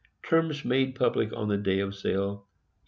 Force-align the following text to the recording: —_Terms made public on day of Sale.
—_Terms 0.23 0.65
made 0.65 0.95
public 0.95 1.31
on 1.31 1.61
day 1.61 1.79
of 1.79 1.93
Sale. 1.93 2.47